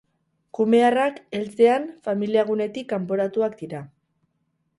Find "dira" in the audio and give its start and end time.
3.65-3.85